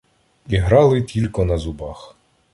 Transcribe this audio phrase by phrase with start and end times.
[0.47, 2.15] Іграли тілько на зубах.